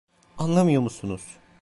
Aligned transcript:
Anlamıyor 0.37 0.81
musunuz? 0.81 1.37